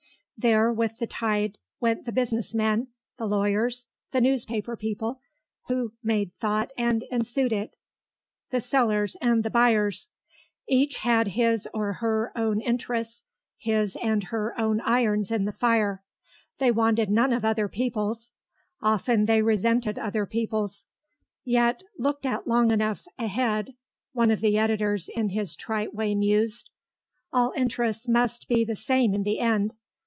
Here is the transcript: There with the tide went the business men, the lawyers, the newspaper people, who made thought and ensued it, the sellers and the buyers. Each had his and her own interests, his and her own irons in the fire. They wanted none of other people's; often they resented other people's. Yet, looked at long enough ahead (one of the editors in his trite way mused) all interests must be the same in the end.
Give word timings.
There 0.37 0.73
with 0.73 0.97
the 0.97 1.05
tide 1.05 1.59
went 1.79 2.05
the 2.05 2.11
business 2.11 2.55
men, 2.55 2.87
the 3.19 3.27
lawyers, 3.27 3.85
the 4.09 4.19
newspaper 4.19 4.75
people, 4.75 5.21
who 5.67 5.93
made 6.01 6.31
thought 6.39 6.71
and 6.75 7.03
ensued 7.11 7.51
it, 7.51 7.75
the 8.49 8.59
sellers 8.59 9.15
and 9.21 9.43
the 9.43 9.51
buyers. 9.51 10.09
Each 10.67 10.97
had 10.97 11.27
his 11.37 11.67
and 11.75 11.93
her 11.97 12.35
own 12.35 12.59
interests, 12.59 13.25
his 13.55 13.95
and 13.97 14.23
her 14.23 14.59
own 14.59 14.81
irons 14.83 15.29
in 15.29 15.45
the 15.45 15.51
fire. 15.51 16.01
They 16.57 16.71
wanted 16.71 17.11
none 17.11 17.33
of 17.33 17.45
other 17.45 17.67
people's; 17.67 18.31
often 18.81 19.25
they 19.27 19.43
resented 19.43 19.99
other 19.99 20.25
people's. 20.25 20.87
Yet, 21.45 21.83
looked 21.99 22.25
at 22.25 22.47
long 22.47 22.71
enough 22.71 23.05
ahead 23.19 23.75
(one 24.13 24.31
of 24.31 24.41
the 24.41 24.57
editors 24.57 25.07
in 25.07 25.29
his 25.29 25.55
trite 25.55 25.93
way 25.93 26.15
mused) 26.15 26.71
all 27.31 27.53
interests 27.55 28.07
must 28.07 28.47
be 28.47 28.65
the 28.65 28.75
same 28.75 29.13
in 29.13 29.21
the 29.21 29.37
end. 29.39 29.73